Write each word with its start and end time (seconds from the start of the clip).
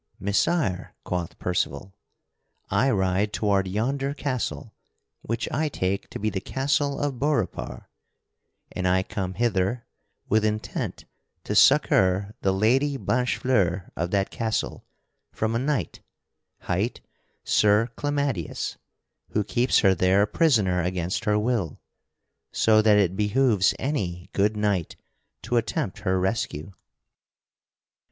"Messire," 0.19 0.95
quoth 1.03 1.37
Percival, 1.37 1.93
"I 2.71 2.89
ride 2.89 3.31
toward 3.31 3.67
yonder 3.67 4.15
castle, 4.15 4.73
which 5.21 5.47
I 5.51 5.69
take 5.69 6.09
to 6.09 6.17
be 6.17 6.31
the 6.31 6.41
castle 6.41 6.99
of 6.99 7.19
Beaurepaire, 7.19 7.87
and 8.71 8.87
I 8.87 9.03
come 9.03 9.35
hither 9.35 9.85
with 10.27 10.43
intent 10.43 11.05
to 11.43 11.53
succor 11.53 12.33
the 12.41 12.51
Lady 12.51 12.97
Blanchefleur 12.97 13.91
of 13.95 14.09
that 14.09 14.31
castle 14.31 14.87
from 15.31 15.53
a 15.53 15.59
knight, 15.59 15.99
hight 16.61 17.01
Sir 17.43 17.87
Clamadius, 17.95 18.77
who 19.33 19.43
keeps 19.43 19.81
her 19.81 19.93
there 19.93 20.23
a 20.23 20.27
prisoner 20.27 20.81
against 20.81 21.25
her 21.25 21.37
will, 21.37 21.79
so 22.51 22.81
that 22.81 22.97
it 22.97 23.15
behooves 23.15 23.75
any 23.77 24.31
good 24.33 24.57
knight 24.57 24.95
to 25.43 25.57
attempt 25.57 25.99
her 25.99 26.19
rescue." 26.19 26.71